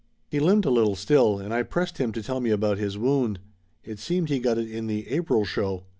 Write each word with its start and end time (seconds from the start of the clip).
He 0.31 0.39
limped 0.39 0.65
a 0.65 0.71
little 0.71 0.95
still, 0.95 1.37
and 1.37 1.53
I 1.53 1.61
pressed 1.61 1.99
him 1.99 2.11
to 2.13 2.23
tell 2.23 2.39
me 2.39 2.49
about 2.49 2.79
his 2.79 2.97
wound. 2.97 3.37
It 3.83 3.99
seemed 3.99 4.29
he 4.29 4.39
got 4.39 4.57
it 4.57 4.67
in 4.67 4.87
"the 4.87 5.07
April 5.09 5.45
show." 5.45 5.83